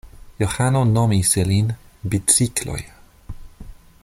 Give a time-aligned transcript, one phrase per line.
[0.43, 1.69] Johano nomis ilin
[2.13, 2.81] bicikloj.